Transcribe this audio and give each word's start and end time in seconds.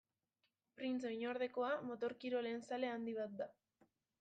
Printze 0.79 1.07
oinordekoa 1.09 1.69
motor-kirolen 1.91 2.65
zale 2.73 2.91
handi 2.95 3.17
bat 3.21 3.39
da. 3.45 3.53